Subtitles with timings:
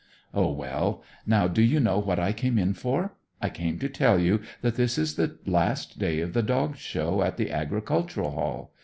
[0.33, 1.03] "Oh, well!
[1.27, 3.13] Now do you know what I came in for?
[3.39, 7.21] I came to tell you that this is the last day of the Dog Show
[7.21, 8.73] at the Agricultural Hall.